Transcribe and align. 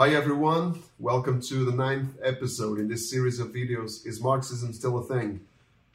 Hi 0.00 0.10
everyone, 0.10 0.80
welcome 1.00 1.42
to 1.42 1.64
the 1.64 1.72
ninth 1.72 2.16
episode 2.22 2.78
in 2.78 2.86
this 2.86 3.10
series 3.10 3.40
of 3.40 3.48
videos 3.48 4.06
Is 4.06 4.22
Marxism 4.22 4.72
Still 4.72 4.98
a 4.98 5.02
Thing? 5.02 5.40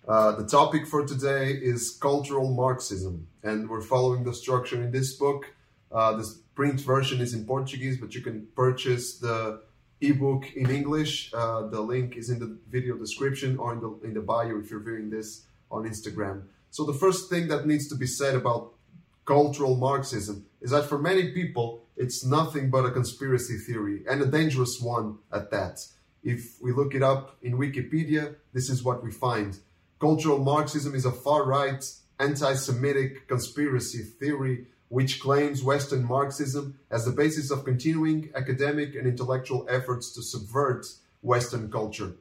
Uh, 0.06 0.34
the 0.34 0.46
topic 0.46 0.86
for 0.86 1.06
today 1.06 1.52
is 1.52 1.98
cultural 2.02 2.54
Marxism, 2.54 3.30
and 3.44 3.70
we're 3.70 3.80
following 3.80 4.26
the 4.26 4.34
structure 4.34 4.84
in 4.84 4.92
this 4.92 5.14
book. 5.14 5.46
Uh, 5.90 6.18
the 6.18 6.30
print 6.54 6.82
version 6.82 7.22
is 7.22 7.34
in 7.34 7.46
Portuguese, 7.46 7.96
but 7.98 8.14
you 8.14 8.20
can 8.20 8.46
purchase 8.58 9.20
the 9.20 9.62
ebook 10.02 10.54
in 10.54 10.70
English. 10.70 11.34
Uh, 11.34 11.68
the 11.68 11.80
link 11.80 12.18
is 12.18 12.30
in 12.30 12.40
the 12.40 12.58
video 12.70 12.98
description 12.98 13.58
or 13.58 13.72
in 13.72 13.80
the, 13.80 14.00
in 14.04 14.14
the 14.14 14.20
bio 14.20 14.60
if 14.60 14.70
you're 14.70 14.82
viewing 14.82 15.12
this 15.12 15.46
on 15.72 15.86
Instagram. 15.86 16.42
So, 16.72 16.84
the 16.84 16.92
first 16.92 17.30
thing 17.30 17.48
that 17.48 17.66
needs 17.66 17.88
to 17.88 17.96
be 17.96 18.08
said 18.08 18.36
about 18.36 18.74
cultural 19.24 19.78
Marxism 19.78 20.46
is 20.60 20.72
that 20.72 20.90
for 20.90 21.00
many 21.00 21.32
people, 21.32 21.83
it's 21.96 22.26
nothing 22.26 22.70
but 22.70 22.86
a 22.86 22.92
conspiracy 22.92 23.58
theory 23.58 24.04
and 24.10 24.22
a 24.22 24.26
dangerous 24.26 24.82
one 24.82 25.20
at 25.32 25.52
that. 25.52 25.80
If 26.24 26.62
we 26.62 26.72
look 26.72 26.96
it 26.96 27.04
up 27.04 27.38
in 27.42 27.58
Wikipedia, 27.58 28.36
this 28.54 28.70
is 28.70 28.84
what 28.84 29.04
we 29.04 29.12
find. 29.12 29.60
Cultural 30.00 30.40
Marxism 30.40 30.96
is 30.96 31.06
a 31.06 31.12
far 31.12 31.46
right, 31.46 31.84
anti 32.20 32.54
Semitic 32.54 33.28
conspiracy 33.28 34.04
theory 34.04 34.68
which 34.90 35.20
claims 35.20 35.64
Western 35.64 36.06
Marxism 36.06 36.78
as 36.92 37.04
the 37.04 37.12
basis 37.12 37.50
of 37.50 37.66
continuing 37.66 38.30
academic 38.36 38.94
and 38.94 39.08
intellectual 39.08 39.66
efforts 39.68 40.14
to 40.14 40.22
subvert 40.22 40.86
Western 41.22 41.72
culture. 41.72 42.14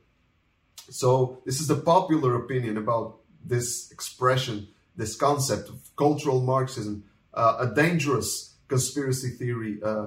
So, 0.88 1.42
this 1.44 1.60
is 1.60 1.66
the 1.66 1.76
popular 1.76 2.34
opinion 2.34 2.78
about 2.78 3.18
this 3.44 3.90
expression, 3.90 4.68
this 4.96 5.16
concept 5.16 5.68
of 5.68 5.94
cultural 5.96 6.40
Marxism, 6.40 7.04
uh, 7.34 7.56
a 7.60 7.74
dangerous 7.74 8.51
conspiracy 8.74 9.30
theory 9.40 9.74
uh, 9.84 10.06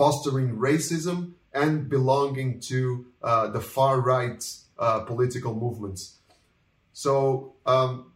fostering 0.00 0.56
racism 0.56 1.18
and 1.52 1.88
belonging 1.88 2.60
to 2.60 3.06
uh, 3.22 3.46
the 3.48 3.60
far 3.60 4.00
right 4.00 4.42
uh, 4.78 5.00
political 5.00 5.54
movements. 5.54 6.18
So, 6.92 7.54
um, 7.66 8.12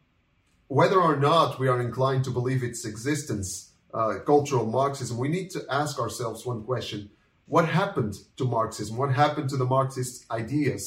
whether 0.69 0.99
or 0.99 1.17
not 1.17 1.59
we 1.59 1.69
are 1.69 1.81
inclined 1.83 2.25
to 2.25 2.31
believe 2.31 2.63
its 2.63 2.85
existence, 2.87 3.73
uh, 3.93 4.21
cultural 4.25 4.67
Marxism, 4.67 5.19
we 5.19 5.29
need 5.29 5.51
to 5.51 5.61
ask 5.69 5.99
ourselves 5.99 6.47
one 6.47 6.63
question 6.65 7.11
What 7.47 7.67
happened 7.69 8.15
to 8.39 8.45
Marxism? 8.45 8.97
What 8.97 9.13
happened 9.25 9.49
to 9.51 9.59
the 9.59 9.71
Marxist 9.77 10.15
ideas 10.31 10.83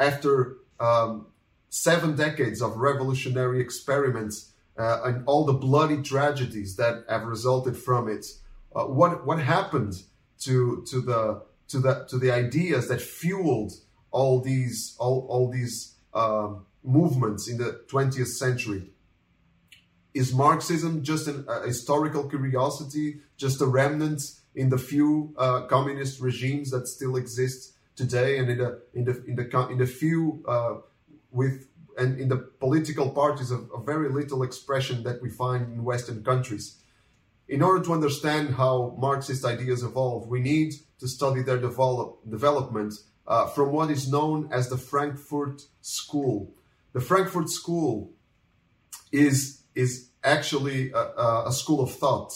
after 0.00 0.58
um, 0.80 1.26
seven 1.68 2.16
decades 2.16 2.62
of 2.62 2.70
revolutionary 2.76 3.60
experiments 3.60 4.36
uh, 4.78 5.02
and 5.04 5.24
all 5.26 5.44
the 5.44 5.52
bloody 5.52 6.02
tragedies 6.02 6.76
that 6.76 7.04
have 7.08 7.24
resulted 7.24 7.76
from 7.76 8.08
it. 8.08 8.26
Uh, 8.74 8.84
what 8.84 9.26
what 9.26 9.40
happened 9.40 9.94
to 10.40 10.84
to 10.88 11.00
the 11.00 11.42
to 11.68 11.78
the 11.78 12.06
to 12.08 12.18
the 12.18 12.30
ideas 12.30 12.88
that 12.88 13.00
fueled 13.00 13.72
all 14.10 14.40
these 14.40 14.96
all 14.98 15.26
all 15.28 15.50
these 15.50 15.96
um, 16.14 16.66
movements 16.84 17.48
in 17.48 17.58
the 17.58 17.80
20th 17.90 18.28
century? 18.28 18.90
Is 20.14 20.34
Marxism 20.34 21.02
just 21.02 21.28
an, 21.28 21.44
a 21.48 21.66
historical 21.66 22.28
curiosity, 22.28 23.20
just 23.36 23.60
a 23.60 23.66
remnant 23.66 24.22
in 24.54 24.70
the 24.70 24.78
few 24.78 25.34
uh, 25.36 25.62
communist 25.62 26.20
regimes 26.20 26.70
that 26.70 26.88
still 26.88 27.16
exist 27.16 27.74
today, 27.94 28.38
and 28.38 28.50
in 28.50 28.58
the 28.58 28.80
in 28.94 29.04
the 29.04 29.24
in 29.26 29.36
the 29.36 29.68
in 29.70 29.78
the 29.78 29.86
few 29.86 30.44
uh, 30.48 30.76
with 31.30 31.67
and 31.98 32.18
in 32.18 32.28
the 32.28 32.36
political 32.36 33.10
parties 33.10 33.50
of, 33.50 33.68
very 33.84 34.08
little 34.08 34.42
expression 34.42 35.02
that 35.02 35.20
we 35.20 35.28
find 35.28 35.72
in 35.72 35.84
Western 35.84 36.22
countries. 36.22 36.78
In 37.48 37.62
order 37.62 37.82
to 37.84 37.92
understand 37.92 38.54
how 38.54 38.94
Marxist 38.98 39.44
ideas 39.44 39.82
evolve, 39.82 40.28
we 40.28 40.40
need 40.40 40.74
to 41.00 41.08
study 41.08 41.42
their 41.42 41.58
develop, 41.58 42.18
development 42.28 42.94
uh, 43.26 43.46
from 43.46 43.72
what 43.72 43.90
is 43.90 44.10
known 44.10 44.48
as 44.52 44.68
the 44.68 44.78
Frankfurt 44.78 45.62
School. 45.80 46.54
The 46.92 47.00
Frankfurt 47.00 47.50
School 47.50 48.12
is, 49.10 49.62
is 49.74 50.10
actually 50.22 50.92
a, 50.92 51.46
a 51.46 51.52
school 51.52 51.80
of 51.80 51.90
thought, 51.92 52.32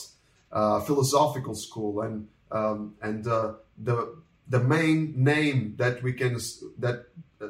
a 0.50 0.80
philosophical 0.80 1.54
school, 1.54 2.00
and, 2.00 2.28
um, 2.50 2.94
and 3.00 3.26
uh, 3.26 3.54
the, 3.78 4.16
the 4.48 4.60
main 4.60 5.14
name 5.16 5.74
that 5.76 6.02
we 6.02 6.12
can 6.12 6.34
that 6.78 7.06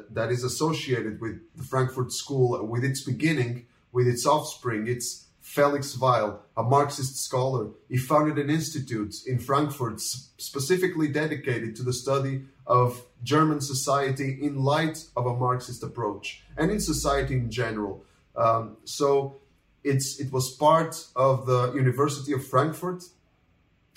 that 0.09 0.31
is 0.31 0.43
associated 0.43 1.21
with 1.21 1.39
the 1.55 1.63
Frankfurt 1.63 2.11
School, 2.11 2.65
with 2.65 2.83
its 2.83 3.01
beginning, 3.01 3.65
with 3.91 4.07
its 4.07 4.25
offspring. 4.25 4.87
It's 4.87 5.27
Felix 5.41 5.97
Weil, 5.97 6.41
a 6.55 6.63
Marxist 6.63 7.17
scholar. 7.23 7.69
He 7.89 7.97
founded 7.97 8.37
an 8.37 8.49
institute 8.49 9.15
in 9.27 9.39
Frankfurt 9.39 9.99
specifically 9.99 11.09
dedicated 11.09 11.75
to 11.75 11.83
the 11.83 11.93
study 11.93 12.43
of 12.65 13.05
German 13.23 13.61
society 13.61 14.39
in 14.41 14.63
light 14.63 15.05
of 15.15 15.25
a 15.25 15.35
Marxist 15.35 15.83
approach 15.83 16.43
and 16.57 16.71
in 16.71 16.79
society 16.79 17.35
in 17.35 17.51
general. 17.51 18.03
Um, 18.35 18.77
so 18.85 19.35
it's 19.83 20.19
it 20.19 20.31
was 20.31 20.55
part 20.55 21.05
of 21.15 21.45
the 21.45 21.73
University 21.73 22.31
of 22.31 22.47
Frankfurt, 22.47 23.03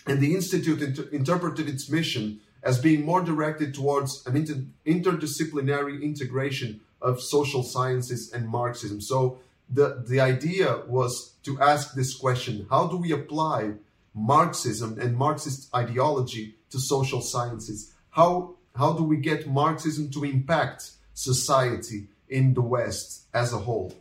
and 0.07 0.21
the 0.21 0.35
institute 0.35 0.83
inter- 0.83 1.09
interpreted 1.13 1.69
its 1.69 1.89
mission 1.89 2.41
as 2.67 2.81
being 2.81 3.05
more 3.05 3.23
directed 3.23 3.73
towards 3.73 4.27
an 4.27 4.37
inter- 4.37 4.65
interdisciplinary 4.85 6.03
integration 6.03 6.81
of 7.01 7.23
social 7.23 7.63
sciences 7.63 8.33
and 8.33 8.49
Marxism. 8.49 9.01
So 9.01 9.39
the, 9.71 10.05
the 10.07 10.19
idea 10.19 10.83
was 10.89 11.35
to 11.45 11.61
ask 11.61 11.95
this 11.95 12.17
question 12.17 12.67
how 12.69 12.89
do 12.89 12.97
we 12.97 13.13
apply 13.13 13.75
Marxism 14.15 14.99
and 14.99 15.17
Marxist 15.17 15.73
ideology 15.73 16.57
to 16.71 16.81
social 16.81 17.21
sciences? 17.21 17.93
How, 18.11 18.57
how 18.75 18.95
do 18.95 19.05
we 19.05 19.19
get 19.19 19.49
Marxism 19.49 20.11
to 20.11 20.25
impact 20.25 20.91
society 21.15 22.09
in 22.29 22.55
the 22.55 22.63
West 22.63 23.27
as 23.33 23.53
a 23.53 23.59
whole? 23.59 23.95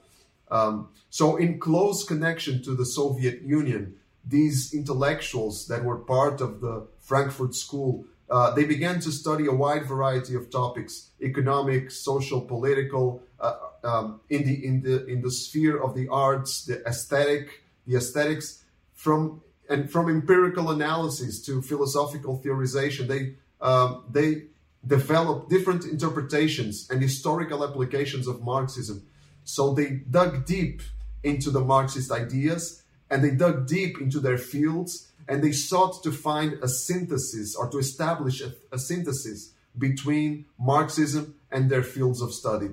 Um, 0.49 0.89
so, 1.11 1.37
in 1.37 1.59
close 1.59 2.03
connection 2.03 2.63
to 2.63 2.75
the 2.75 2.85
Soviet 2.85 3.41
Union, 3.41 3.95
these 4.25 4.73
intellectuals 4.73 5.67
that 5.67 5.83
were 5.83 5.97
part 5.97 6.41
of 6.41 6.61
the 6.61 6.87
Frankfurt 6.99 7.55
School 7.55 8.05
uh, 8.29 8.51
they 8.51 8.65
began 8.65 8.99
to 9.01 9.11
study 9.11 9.45
a 9.47 9.51
wide 9.51 9.85
variety 9.85 10.35
of 10.35 10.49
topics: 10.49 11.09
economic, 11.21 11.91
social, 11.91 12.41
political, 12.41 13.21
uh, 13.39 13.55
um, 13.83 14.19
in 14.29 14.43
the 14.45 14.65
in 14.65 14.81
the 14.81 15.05
in 15.05 15.21
the 15.21 15.31
sphere 15.31 15.81
of 15.81 15.95
the 15.95 16.07
arts, 16.07 16.65
the 16.65 16.81
aesthetic, 16.87 17.63
the 17.85 17.95
aesthetics, 17.97 18.63
from 18.93 19.41
and 19.69 19.91
from 19.91 20.09
empirical 20.09 20.71
analysis 20.71 21.41
to 21.45 21.61
philosophical 21.61 22.41
theorization. 22.43 23.07
They 23.07 23.35
um, 23.61 24.05
they 24.09 24.43
developed 24.85 25.49
different 25.49 25.85
interpretations 25.85 26.89
and 26.89 27.01
historical 27.01 27.63
applications 27.63 28.27
of 28.27 28.43
Marxism. 28.43 29.05
So 29.43 29.73
they 29.73 30.01
dug 30.09 30.45
deep 30.45 30.81
into 31.23 31.49
the 31.51 31.59
Marxist 31.59 32.11
ideas 32.11 32.83
and 33.09 33.23
they 33.23 33.31
dug 33.31 33.67
deep 33.67 33.99
into 34.01 34.19
their 34.19 34.37
fields 34.37 35.11
and 35.27 35.43
they 35.43 35.51
sought 35.51 36.03
to 36.03 36.11
find 36.11 36.53
a 36.61 36.67
synthesis 36.67 37.55
or 37.55 37.69
to 37.69 37.77
establish 37.77 38.41
a, 38.41 38.53
a 38.71 38.77
synthesis 38.77 39.53
between 39.77 40.45
Marxism 40.59 41.35
and 41.51 41.69
their 41.69 41.83
fields 41.83 42.21
of 42.21 42.33
study. 42.33 42.69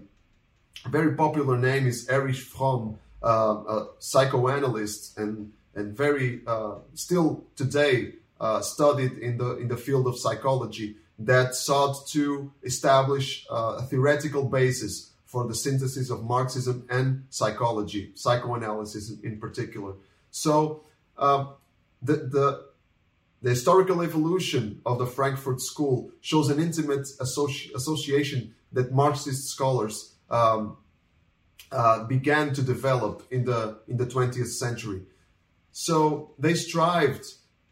A 0.85 0.89
very 0.89 1.15
popular 1.15 1.57
name 1.57 1.87
is 1.87 2.09
Erich 2.09 2.37
Fromm, 2.37 2.99
uh, 3.23 3.29
a 3.29 3.87
psychoanalyst 3.99 5.19
and 5.19 5.53
and 5.75 5.97
very 5.97 6.43
uh, 6.47 6.75
still 6.95 7.45
today 7.57 8.15
uh, 8.41 8.61
studied 8.61 9.13
in 9.19 9.39
the 9.39 9.57
in 9.57 9.69
the 9.69 9.77
field 9.77 10.07
of 10.07 10.19
psychology 10.19 10.97
that 11.19 11.55
sought 11.55 12.07
to 12.09 12.53
establish 12.63 13.47
uh, 13.51 13.77
a 13.79 13.83
theoretical 13.83 14.45
basis 14.45 15.13
for 15.25 15.47
the 15.47 15.55
synthesis 15.55 16.11
of 16.11 16.25
Marxism 16.25 16.85
and 16.91 17.25
psychology, 17.31 18.13
psychoanalysis 18.15 19.13
in 19.23 19.39
particular. 19.39 19.95
So 20.31 20.83
um, 21.17 21.55
the, 22.03 22.15
the, 22.15 22.65
the 23.43 23.51
historical 23.51 24.03
evolution 24.03 24.81
of 24.85 24.99
the 24.99 25.07
Frankfurt 25.07 25.61
School 25.61 26.11
shows 26.21 26.51
an 26.51 26.61
intimate 26.61 27.07
associ- 27.21 27.73
association 27.75 28.55
that 28.73 28.93
Marxist 28.93 29.49
scholars 29.49 30.15
um, 30.31 30.77
uh, 31.71 32.05
began 32.05 32.53
to 32.55 32.63
develop 32.63 33.27
in 33.31 33.45
the 33.45 33.79
in 33.89 33.97
the 33.97 34.07
20th 34.07 34.49
century. 34.49 35.03
So 35.73 36.35
they 36.39 36.55
strived 36.55 37.25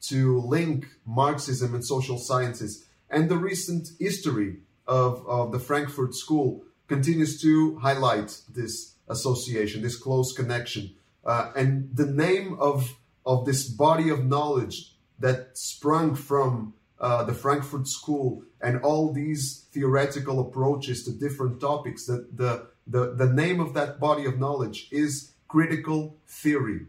to 0.08 0.40
link 0.40 0.86
Marxism 1.04 1.74
and 1.74 1.84
social 1.84 2.18
sciences, 2.18 2.86
and 3.10 3.28
the 3.28 3.36
recent 3.36 3.90
history 3.98 4.58
of, 4.86 5.26
of 5.26 5.52
the 5.52 5.58
Frankfurt 5.58 6.14
School 6.14 6.64
continues 6.88 7.40
to 7.42 7.78
highlight 7.78 8.40
this 8.48 8.94
association, 9.08 9.82
this 9.82 9.96
close 9.96 10.32
connection. 10.32 10.94
Uh, 11.24 11.52
and 11.54 11.94
the 11.94 12.06
name 12.06 12.56
of 12.58 12.96
of 13.24 13.44
this 13.44 13.68
body 13.68 14.08
of 14.08 14.24
knowledge 14.24 14.94
that 15.18 15.50
sprung 15.56 16.14
from 16.14 16.74
uh, 16.98 17.24
the 17.24 17.34
Frankfurt 17.34 17.88
School 17.88 18.42
and 18.60 18.80
all 18.82 19.12
these 19.12 19.66
theoretical 19.72 20.40
approaches 20.40 21.04
to 21.04 21.12
different 21.12 21.60
topics, 21.60 22.06
that 22.06 22.36
the, 22.36 22.66
the, 22.86 23.14
the 23.14 23.32
name 23.32 23.60
of 23.60 23.74
that 23.74 23.98
body 23.98 24.24
of 24.26 24.38
knowledge 24.38 24.88
is 24.90 25.32
critical 25.48 26.16
theory. 26.28 26.86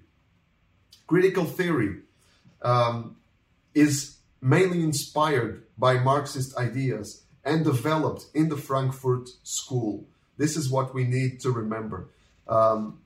Critical 1.07 1.45
theory 1.45 2.00
um, 2.62 3.18
is 3.74 4.18
mainly 4.42 4.83
inspired 4.83 5.63
by 5.78 5.94
Marxist 5.95 6.57
ideas 6.57 7.24
and 7.44 7.63
developed 7.63 8.25
in 8.33 8.50
the 8.50 8.57
Frankfurt 8.57 9.30
School. 9.44 10.07
This 10.38 10.56
is 10.56 10.69
what 10.69 10.94
we 10.94 11.04
need 11.04 11.39
to 11.42 11.51
remember. 11.51 12.10
Um, 12.48 13.00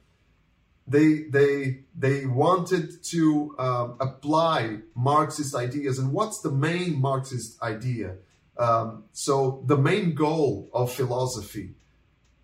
they 0.88 1.24
they 1.30 1.86
they 1.98 2.26
wanted 2.26 3.04
to 3.06 3.56
um, 3.58 3.98
apply 4.00 4.80
Marxist 4.94 5.56
ideas, 5.56 5.98
and 6.00 6.12
what's 6.12 6.42
the 6.42 6.52
main 6.52 7.02
Marxist 7.02 7.62
idea? 7.62 8.18
Um, 8.58 9.06
so 9.12 9.64
the 9.66 9.78
main 9.78 10.16
goal 10.16 10.70
of 10.74 10.92
philosophy, 10.92 11.76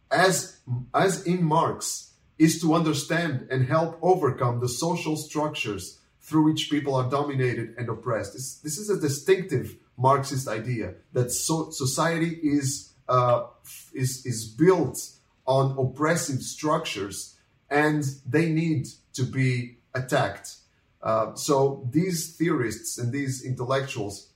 as 0.09 0.59
as 0.93 1.23
in 1.23 1.43
Marx, 1.43 2.13
is 2.37 2.59
to 2.61 2.73
understand 2.73 3.47
and 3.51 3.67
help 3.67 3.99
overcome 4.01 4.59
the 4.59 4.69
social 4.69 5.15
structures 5.15 5.99
through 6.21 6.45
which 6.45 6.69
people 6.69 6.95
are 6.95 7.09
dominated 7.09 7.75
and 7.77 7.89
oppressed. 7.89 8.33
This, 8.33 8.55
this 8.59 8.77
is 8.77 8.89
a 8.89 8.99
distinctive 8.99 9.75
Marxist 9.97 10.47
idea 10.47 10.95
that 11.13 11.31
so, 11.31 11.69
society 11.71 12.39
is, 12.41 12.93
uh, 13.09 13.43
is, 13.93 14.25
is 14.25 14.47
built 14.47 14.97
on 15.45 15.77
oppressive 15.77 16.41
structures 16.41 17.35
and 17.71 18.03
they 18.29 18.49
need 18.49 18.87
to 19.13 19.23
be 19.23 19.77
attacked. 19.95 20.57
Uh, 21.01 21.33
so 21.33 21.87
these 21.89 22.35
theorists 22.35 22.99
and 22.99 23.11
these 23.11 23.43
intellectuals, 23.43 24.27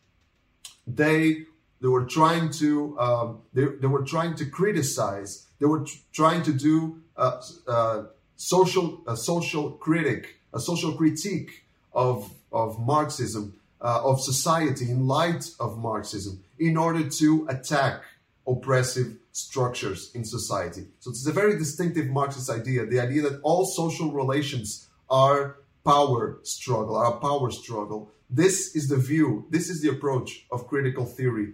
they 0.88 1.44
they 1.82 1.88
were 1.88 2.06
trying 2.06 2.50
to 2.54 2.98
um, 2.98 3.42
they, 3.54 3.66
they 3.66 3.88
were 3.88 4.04
trying 4.04 4.34
to 4.36 4.46
criticize. 4.46 5.46
They 5.60 5.68
were 5.68 5.82
tr- 5.82 5.98
trying 6.14 6.42
to 6.44 6.54
do 6.54 7.02
uh, 7.16 7.42
uh, 7.68 8.04
social 8.38 9.02
a 9.06 9.16
social 9.16 9.72
critic 9.72 10.40
a 10.54 10.60
social 10.60 10.94
critique 10.94 11.66
of 11.94 12.34
of 12.52 12.80
Marxism 12.80 13.54
uh, 13.82 14.02
of 14.04 14.22
society 14.22 14.90
in 14.90 15.08
light 15.08 15.52
of 15.60 15.78
Marxism 15.78 16.44
in 16.58 16.78
order 16.78 17.08
to 17.10 17.46
attack 17.50 18.02
oppressive 18.48 19.18
structures 19.32 20.12
in 20.14 20.24
society. 20.24 20.88
So 21.00 21.10
it's 21.10 21.28
a 21.28 21.32
very 21.32 21.58
distinctive 21.58 22.08
Marxist 22.08 22.50
idea, 22.50 22.86
the 22.86 23.00
idea 23.00 23.22
that 23.24 23.40
all 23.44 23.66
social 23.66 24.12
relations 24.12 24.88
are 25.10 25.58
power 25.84 26.40
struggle, 26.44 26.96
are 26.96 27.16
a 27.16 27.20
power 27.20 27.52
struggle. 27.52 28.12
This 28.30 28.76
is 28.76 28.88
the 28.88 28.98
view, 28.98 29.46
this 29.50 29.70
is 29.70 29.82
the 29.82 29.90
approach 29.90 30.46
of 30.52 30.68
critical 30.68 31.06
theory 31.06 31.54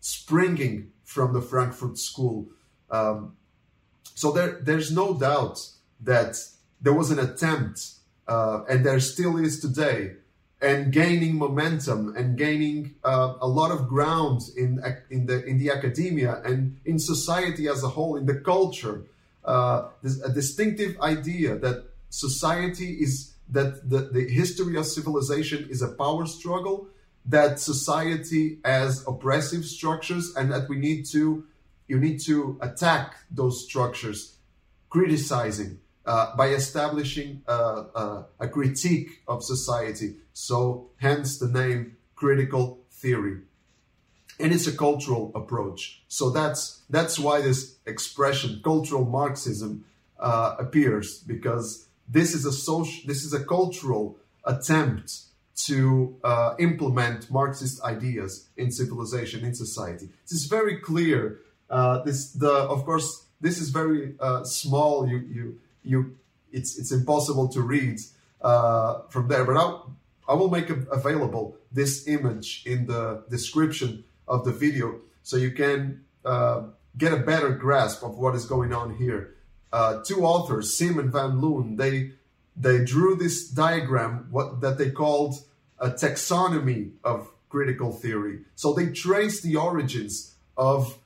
springing 0.00 0.92
from 1.04 1.32
the 1.32 1.40
Frankfurt 1.40 1.98
School. 1.98 2.48
Um, 2.90 3.36
so 4.14 4.32
there, 4.32 4.60
there's 4.62 4.90
no 4.90 5.14
doubt 5.14 5.58
that 6.00 6.36
there 6.80 6.92
was 6.92 7.10
an 7.10 7.18
attempt, 7.18 7.94
uh, 8.26 8.62
and 8.68 8.84
there 8.84 9.00
still 9.00 9.36
is 9.36 9.60
today, 9.60 10.14
and 10.60 10.92
gaining 10.92 11.36
momentum 11.36 12.16
and 12.16 12.36
gaining 12.36 12.94
uh, 13.04 13.34
a 13.40 13.46
lot 13.46 13.70
of 13.70 13.88
ground 13.88 14.42
in 14.56 14.82
in 15.10 15.26
the 15.26 15.44
in 15.44 15.58
the 15.58 15.70
academia 15.70 16.40
and 16.44 16.78
in 16.84 16.98
society 16.98 17.68
as 17.68 17.82
a 17.84 17.88
whole 17.88 18.16
in 18.16 18.26
the 18.26 18.34
culture. 18.34 19.04
Uh, 19.44 19.88
there's 20.02 20.20
a 20.22 20.32
distinctive 20.32 21.00
idea 21.00 21.56
that 21.56 21.84
society 22.10 22.94
is 23.00 23.34
that 23.48 23.88
the, 23.88 24.00
the 24.12 24.28
history 24.28 24.76
of 24.76 24.84
civilization 24.84 25.66
is 25.70 25.80
a 25.80 25.88
power 25.88 26.26
struggle 26.26 26.88
that 27.24 27.60
society 27.60 28.58
has 28.64 29.06
oppressive 29.06 29.64
structures 29.64 30.34
and 30.36 30.50
that 30.52 30.68
we 30.68 30.76
need 30.76 31.04
to 31.04 31.44
you 31.86 31.98
need 31.98 32.20
to 32.20 32.58
attack 32.60 33.16
those 33.30 33.64
structures 33.64 34.36
criticizing 34.90 35.78
uh, 36.08 36.34
by 36.34 36.48
establishing 36.48 37.42
uh, 37.46 37.84
uh, 37.94 38.22
a 38.40 38.48
critique 38.48 39.20
of 39.28 39.44
society. 39.44 40.14
So, 40.32 40.88
hence 40.96 41.38
the 41.38 41.48
name 41.48 41.98
critical 42.16 42.78
theory. 42.90 43.42
And 44.40 44.52
it's 44.54 44.66
a 44.66 44.76
cultural 44.76 45.30
approach. 45.34 46.02
So 46.08 46.30
that's 46.30 46.80
that's 46.88 47.18
why 47.18 47.42
this 47.42 47.76
expression 47.84 48.60
cultural 48.64 49.04
Marxism 49.04 49.84
uh, 50.18 50.56
appears 50.58 51.18
because 51.18 51.86
this 52.08 52.34
is 52.34 52.46
a 52.46 52.52
social, 52.52 53.06
this 53.06 53.24
is 53.24 53.34
a 53.34 53.44
cultural 53.44 54.16
attempt 54.44 55.24
to 55.66 56.16
uh, 56.24 56.54
implement 56.58 57.30
Marxist 57.30 57.82
ideas 57.82 58.48
in 58.56 58.70
civilization, 58.70 59.44
in 59.44 59.54
society. 59.54 60.08
This 60.22 60.40
is 60.40 60.46
very 60.46 60.78
clear. 60.78 61.40
Uh, 61.68 62.02
this 62.04 62.30
the 62.32 62.52
of 62.74 62.84
course 62.86 63.26
this 63.40 63.60
is 63.60 63.68
very 63.70 64.14
small. 64.44 65.06
You 65.06 65.18
you 65.18 65.58
you 65.82 66.16
it's 66.52 66.78
it's 66.78 66.92
impossible 66.92 67.48
to 67.48 67.62
read 67.62 67.98
uh, 68.40 69.00
from 69.08 69.28
there. 69.28 69.44
But 69.44 69.56
I 69.56 69.80
I 70.28 70.34
will 70.34 70.50
make 70.50 70.70
available 70.70 71.56
this 71.72 72.06
image 72.06 72.62
in 72.66 72.86
the 72.86 73.24
description 73.30 74.04
of 74.26 74.44
the 74.44 74.52
video 74.52 75.00
so 75.22 75.36
you 75.36 75.52
can 75.52 76.04
uh, 76.24 76.62
get 76.96 77.12
a 77.12 77.18
better 77.18 77.50
grasp 77.50 78.02
of 78.02 78.18
what 78.18 78.34
is 78.34 78.44
going 78.44 78.72
on 78.72 78.96
here. 78.96 79.34
Uh, 79.72 80.02
two 80.02 80.24
authors, 80.24 80.76
Sim 80.76 80.98
and 80.98 81.12
Van 81.12 81.40
Loon, 81.40 81.76
they 81.76 82.12
they 82.56 82.84
drew 82.84 83.14
this 83.14 83.48
diagram 83.48 84.28
what 84.30 84.60
that 84.60 84.78
they 84.78 84.90
called 84.90 85.36
a 85.78 85.90
taxonomy 85.90 86.92
of 87.04 87.30
critical 87.48 87.92
theory. 87.92 88.40
So 88.54 88.72
they 88.72 88.88
traced 88.88 89.42
the 89.42 89.56
origins 89.56 90.34
of 90.56 90.98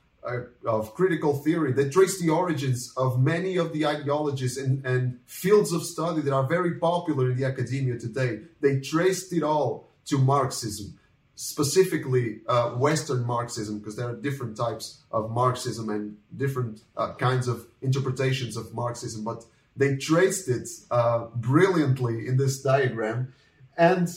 of 0.65 0.93
critical 0.93 1.35
theory 1.35 1.73
that 1.73 1.91
trace 1.91 2.21
the 2.21 2.29
origins 2.29 2.93
of 2.95 3.21
many 3.21 3.57
of 3.57 3.73
the 3.73 3.85
ideologies 3.85 4.57
and, 4.57 4.85
and, 4.85 5.19
fields 5.25 5.73
of 5.73 5.83
study 5.83 6.21
that 6.21 6.33
are 6.33 6.47
very 6.47 6.75
popular 6.75 7.31
in 7.31 7.37
the 7.37 7.45
academia 7.45 7.97
today. 7.97 8.39
They 8.61 8.79
traced 8.79 9.33
it 9.33 9.43
all 9.43 9.89
to 10.05 10.17
Marxism, 10.17 10.97
specifically 11.35 12.41
uh, 12.47 12.71
Western 12.71 13.25
Marxism, 13.25 13.79
because 13.79 13.95
there 13.95 14.07
are 14.07 14.15
different 14.15 14.55
types 14.55 15.03
of 15.11 15.31
Marxism 15.31 15.89
and 15.89 16.17
different 16.35 16.81
uh, 16.95 17.13
kinds 17.15 17.47
of 17.47 17.67
interpretations 17.81 18.55
of 18.55 18.73
Marxism, 18.73 19.23
but 19.23 19.43
they 19.75 19.97
traced 19.97 20.47
it 20.47 20.69
uh, 20.91 21.25
brilliantly 21.35 22.27
in 22.27 22.37
this 22.37 22.61
diagram. 22.61 23.33
And 23.77 24.07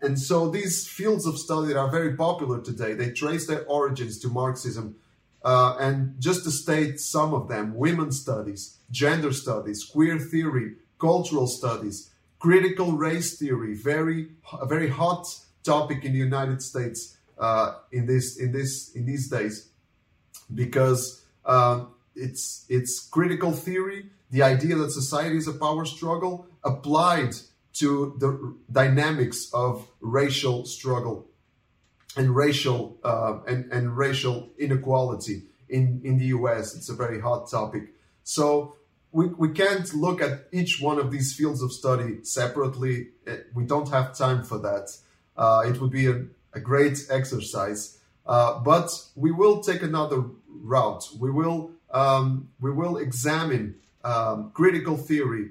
and 0.00 0.18
so 0.18 0.48
these 0.48 0.88
fields 0.88 1.26
of 1.26 1.38
study 1.38 1.68
that 1.68 1.78
are 1.78 1.90
very 1.90 2.16
popular 2.16 2.60
today, 2.60 2.94
they 2.94 3.10
trace 3.10 3.46
their 3.46 3.64
origins 3.66 4.18
to 4.20 4.28
Marxism 4.28 4.96
uh, 5.44 5.76
and 5.78 6.18
just 6.18 6.44
to 6.44 6.50
state 6.50 6.98
some 6.98 7.34
of 7.34 7.48
them 7.48 7.74
women's 7.74 8.20
studies, 8.20 8.78
gender 8.90 9.32
studies, 9.32 9.84
queer 9.84 10.18
theory, 10.18 10.74
cultural 10.98 11.46
studies, 11.46 12.10
critical 12.38 12.92
race 12.92 13.38
theory, 13.38 13.74
very, 13.74 14.28
a 14.58 14.66
very 14.66 14.88
hot 14.88 15.26
topic 15.62 16.04
in 16.04 16.12
the 16.12 16.18
United 16.18 16.62
States 16.62 17.16
uh, 17.38 17.74
in, 17.92 18.06
this, 18.06 18.38
in, 18.38 18.52
this, 18.52 18.92
in 18.94 19.04
these 19.04 19.28
days 19.28 19.68
because 20.54 21.22
uh, 21.44 21.84
it's, 22.16 22.64
it's 22.68 23.06
critical 23.08 23.52
theory, 23.52 24.06
the 24.30 24.42
idea 24.42 24.76
that 24.76 24.90
society 24.90 25.36
is 25.36 25.46
a 25.46 25.52
power 25.52 25.84
struggle 25.84 26.46
applied 26.62 27.34
to 27.74 28.14
the 28.18 28.56
dynamics 28.72 29.50
of 29.52 29.86
racial 30.00 30.64
struggle 30.64 31.26
and 32.16 32.34
racial 32.34 32.96
uh, 33.04 33.38
and, 33.46 33.70
and 33.72 33.96
racial 33.96 34.50
inequality 34.58 35.42
in, 35.68 36.00
in 36.04 36.18
the 36.18 36.26
US. 36.26 36.74
It's 36.74 36.88
a 36.88 36.94
very 36.94 37.20
hot 37.20 37.50
topic. 37.50 37.94
So 38.22 38.76
we, 39.12 39.26
we 39.26 39.50
can't 39.50 39.92
look 39.94 40.20
at 40.20 40.46
each 40.52 40.80
one 40.80 40.98
of 40.98 41.10
these 41.10 41.34
fields 41.34 41.62
of 41.62 41.72
study 41.72 42.24
separately. 42.24 43.08
Eh, 43.26 43.38
we 43.54 43.64
don't 43.64 43.88
have 43.90 44.16
time 44.16 44.42
for 44.42 44.58
that. 44.58 44.90
Uh, 45.36 45.62
it 45.66 45.80
would 45.80 45.90
be 45.90 46.06
a, 46.06 46.24
a 46.52 46.60
great 46.60 47.06
exercise. 47.10 47.98
Uh, 48.26 48.58
but 48.60 48.90
we 49.14 49.30
will 49.30 49.60
take 49.62 49.82
another 49.82 50.24
route. 50.48 51.04
We 51.18 51.30
will 51.30 51.70
um, 51.90 52.48
we 52.60 52.72
will 52.72 52.96
examine 52.96 53.76
um, 54.02 54.50
critical 54.52 54.96
theory 54.96 55.50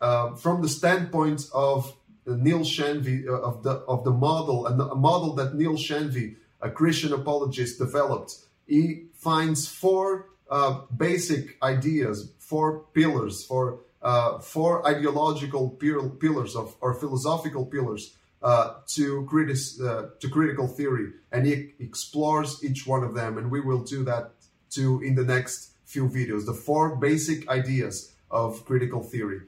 uh, 0.00 0.34
from 0.36 0.62
the 0.62 0.68
standpoint 0.68 1.48
of 1.52 1.94
Neil 2.26 2.60
Shenvi 2.60 3.26
uh, 3.26 3.32
of 3.32 3.62
the 3.62 3.72
of 3.88 4.04
the 4.04 4.10
model 4.10 4.66
and 4.66 4.80
a 4.80 4.94
model 4.94 5.34
that 5.34 5.54
Neil 5.54 5.74
Shenvi, 5.74 6.36
a 6.60 6.70
Christian 6.70 7.12
apologist, 7.12 7.78
developed. 7.78 8.36
He 8.66 9.06
finds 9.14 9.68
four 9.68 10.28
uh, 10.50 10.82
basic 10.96 11.56
ideas, 11.62 12.32
four 12.38 12.84
pillars, 12.94 13.44
for 13.44 13.80
uh, 14.02 14.38
four 14.38 14.86
ideological 14.86 15.70
pillars 15.70 16.56
of 16.56 16.76
or 16.80 16.94
philosophical 16.94 17.66
pillars 17.66 18.16
uh, 18.42 18.74
to 18.86 19.26
critis- 19.30 19.80
uh, 19.80 20.10
to 20.20 20.28
critical 20.28 20.66
theory, 20.66 21.12
and 21.30 21.46
he 21.46 21.72
explores 21.78 22.62
each 22.64 22.86
one 22.86 23.02
of 23.04 23.14
them, 23.14 23.38
and 23.38 23.50
we 23.50 23.60
will 23.60 23.82
do 23.82 24.04
that 24.04 24.32
too 24.70 25.00
in 25.02 25.14
the 25.14 25.24
next 25.24 25.70
few 25.84 26.08
videos. 26.08 26.46
The 26.46 26.54
four 26.54 26.96
basic 26.96 27.48
ideas 27.48 28.12
of 28.30 28.64
critical 28.64 29.02
theory. 29.02 29.42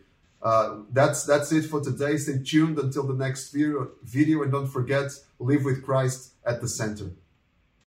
Uh, 0.44 0.82
that's 0.92 1.24
that's 1.24 1.50
it 1.52 1.62
for 1.62 1.80
today. 1.80 2.18
Stay 2.18 2.38
tuned 2.44 2.78
until 2.78 3.04
the 3.04 3.14
next 3.14 3.50
video, 3.50 3.92
video 4.02 4.42
and 4.42 4.52
don't 4.52 4.66
forget, 4.66 5.10
live 5.38 5.64
with 5.64 5.82
Christ 5.82 6.34
at 6.44 6.60
the 6.60 6.68
center. 6.68 7.12